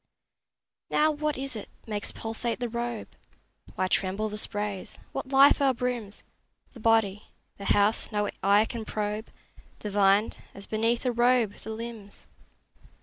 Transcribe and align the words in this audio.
Now, 0.89 1.11
what 1.11 1.37
is 1.37 1.55
it 1.55 1.69
makes 1.85 2.11
pulsate 2.11 2.59
the 2.59 2.67
robe? 2.67 3.07
Why 3.75 3.87
tremble 3.87 4.29
the 4.29 4.37
sprays? 4.39 4.97
What 5.11 5.31
life 5.31 5.61
o'erbrims 5.61 6.23
10 6.73 6.73
The 6.73 6.79
body, 6.79 7.27
the 7.59 7.65
house 7.65 8.11
no 8.11 8.27
eye 8.41 8.65
can 8.65 8.83
probe, 8.83 9.27
Divined, 9.77 10.37
as 10.55 10.65
beneath 10.65 11.05
a 11.05 11.11
robe, 11.11 11.53
the 11.57 11.69
limbs? 11.69 12.25